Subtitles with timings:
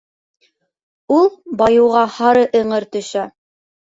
[1.15, 1.29] Ул
[1.59, 3.27] байыуға һары эңер төшә.